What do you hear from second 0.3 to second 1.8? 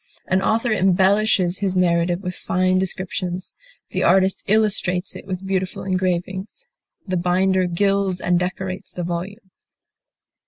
author embellishes his